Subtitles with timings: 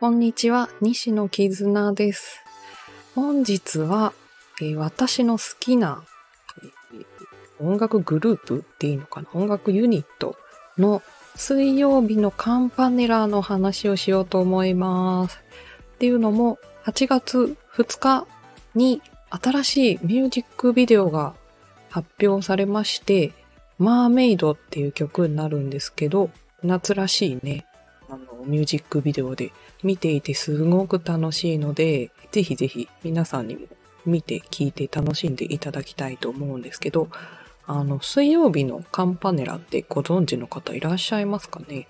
[0.00, 2.40] こんにちは、西野絆です。
[3.14, 4.14] 本日は、
[4.62, 6.02] えー、私の好きな、
[6.62, 9.28] え、音楽グループっていいのかな？
[9.34, 10.34] 音楽ユニット
[10.78, 11.02] の
[11.34, 15.44] 水曜日のカンパネラの話をしようと思います。
[15.96, 18.26] っていうのも、8月2日
[18.74, 21.34] に新しいミュージックビデオが
[21.90, 23.32] 発表されまして、
[23.78, 26.30] マーメイドっていう曲になるんですけど、
[26.62, 27.66] 夏らしいね、
[28.08, 33.66] あの、ミュージックビデオで見ていてすごく楽しいので、ぜひぜひ皆さんにも
[34.06, 37.08] 見て聞いて楽しんでいただきたいと思うんですけど、
[37.66, 41.88] あの、水曜日のカンパネラってご存知の方いらっしゃいますかね？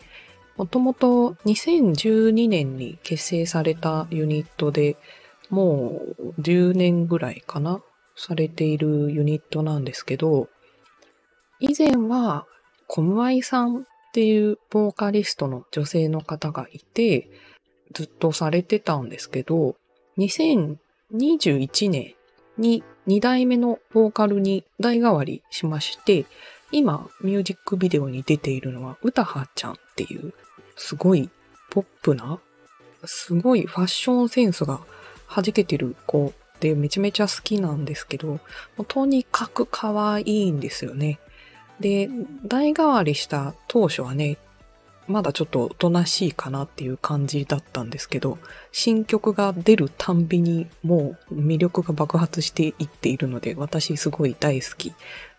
[0.56, 4.96] もともと2012年に結成されたユニットで、
[5.50, 7.82] もう10年ぐらいかな？
[8.16, 10.48] されているユニットなんですけど、
[11.60, 12.46] 以前は
[12.86, 13.82] コムアイさんっ
[14.12, 17.28] ていうボーカリストの女性の方がいて、
[17.92, 19.76] ずっとされてたんですけど、
[20.18, 22.14] 2021年
[22.58, 26.26] に2代目のボーカルに代替わりしまして、
[26.72, 30.32] 今ミュージックビデオに出ているのは歌はちゃんっていう
[30.76, 31.30] すごい
[31.70, 32.40] ポップな、
[33.04, 34.80] すごいファッションセンスが
[35.28, 38.40] 弾けてる子でめちゃめちゃ好きなんですけど、
[38.88, 41.18] とにかく可愛いんですよね。
[41.80, 42.08] で、
[42.46, 44.38] 代替わりした当初はね、
[45.06, 48.38] まだちょっとおとなしいかなっていう感じだったんですけど、
[48.72, 54.94] 新曲が出るたんびにもう魅力が爆発していっているので、私すごい大好き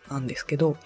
[0.10, 0.78] なんですけど、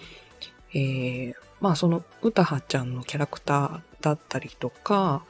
[0.72, 5.24] えー、まあその歌はちゃんのキャラクターだったりとか、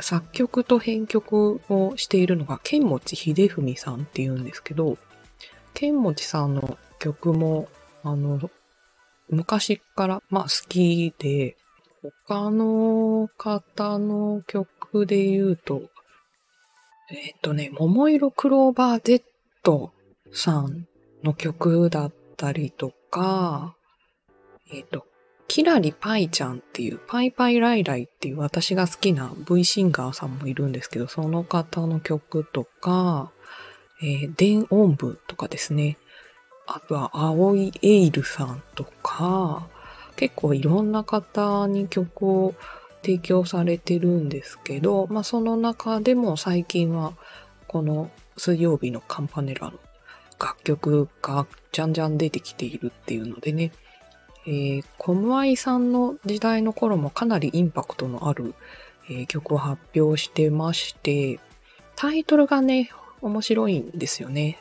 [0.00, 4.98] 作曲と編曲をしているのが、剣持秀文さんっていうんですけど、
[5.74, 7.68] 剣持さんの曲も、
[8.02, 8.50] あの、
[9.30, 11.56] 昔から、まあ好きで、
[12.26, 15.82] 他の方の曲で言うと、
[17.10, 19.92] えっ、とね、桃色クローバー Z
[20.32, 20.86] さん
[21.22, 23.76] の曲だったりとか、
[24.72, 25.06] えっ、と、
[25.48, 33.32] キラリパイちゃんっていう、パイパイライライっていう私が好きな V シンガーさんもいるんですけど、その方の曲とか、
[34.00, 35.98] えー、電音部とかですね。
[36.72, 39.66] あとは、青いエイルさんとか、
[40.14, 42.54] 結構いろんな方に曲を
[43.02, 47.14] 提供されてるんですけど、まあその中でも最近は
[47.66, 49.80] この水曜日のカンパネラの
[50.38, 53.72] 楽曲がじゃんじゃん出てきているっていうのでね、
[54.46, 58.54] えー、コムアイさんの時代の頃もかなりインパクトのある、
[59.08, 61.40] えー、曲を発表してまして、
[61.96, 62.90] タイトルがね、
[63.22, 64.58] 面白いんですよね。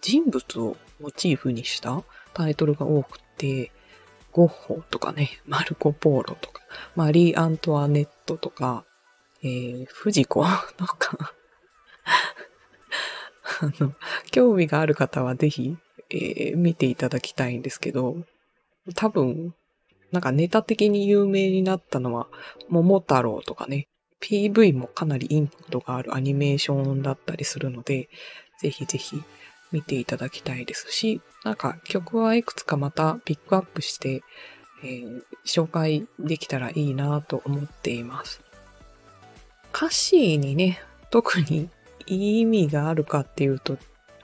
[0.00, 3.72] 人物をモチーフにしたタイトルが多くて、
[4.30, 6.62] ゴッホとかね、マルコ・ポーロとか、
[6.96, 8.84] マリー・アントワネットとか、
[9.42, 10.44] えー、フジコ
[10.78, 11.34] とか
[13.60, 13.94] あの、
[14.30, 15.76] 興味がある方はぜひ、
[16.10, 18.16] えー、見ていただきたいんですけど、
[18.94, 19.54] 多分、
[20.12, 22.28] なんかネタ的に有名になったのは、
[22.68, 23.88] 桃太郎とかね、
[24.20, 28.08] PV もかなりインパクトがあるアニメーションだったりするので、
[28.60, 29.20] ぜひぜひ
[29.72, 34.22] 見ていただきたいですし、なんか曲はいくつかまたピックアップして、
[34.84, 38.40] えー、紹介できたらいいなと思っています。
[39.74, 41.68] 歌詞にね、特に
[42.06, 43.78] いい意味があるかっていうと、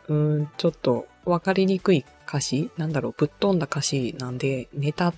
[0.09, 5.15] うん、ちょっとわかりにくい歌詞なんだろう、ぶっ飛んだ歌詞なんで、ネタ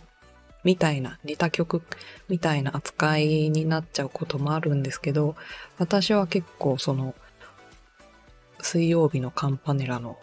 [0.63, 1.83] みたいな、ネタ曲
[2.29, 5.37] みたいな扱いになっちゃうこともあるんですけど、
[5.79, 7.15] 私は結構その、
[8.65, 10.19] 水曜日のカンパネラの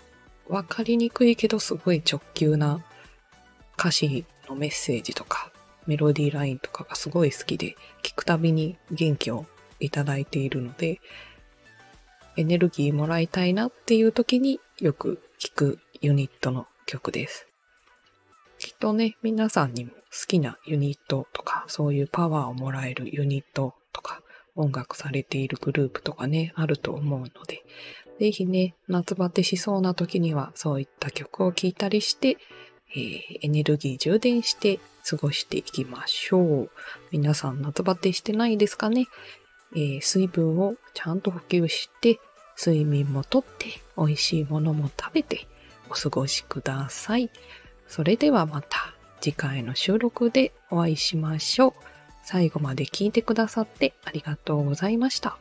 [0.47, 2.83] わかりにくいけどすごい直球な
[3.77, 5.51] 歌詞のメッセージとか
[5.85, 9.45] メロディーラインとかがすごい好きで聞くたびに元気を
[9.79, 10.99] いただいているので
[12.37, 17.47] エネルギーもらいたいなっていう時によく聞くユニットの曲です。
[18.59, 24.21] きっとね、皆さんにも好きなユニットとか、そういうパワーをもらえるユニットとか、
[24.55, 27.63] 音楽されているグループとかね、あると思うので、
[28.19, 32.37] ぜひね、夏バテしそうな時には、そういった曲を聴いたりして、
[32.95, 36.69] えー、エネルギー充電して過ごしていきましょう。
[37.11, 39.05] 皆さん夏バテしてないですかね、
[39.75, 42.19] えー、水分をちゃんと補給して、
[42.59, 43.67] 睡眠もとって、
[43.97, 45.47] 美味しいものも食べて、
[45.89, 47.29] お過ごしください。
[47.87, 51.73] それではまた次回の収録でお会いしましょう。
[52.23, 55.37] 最後まで聞いてくださってありがとうございました。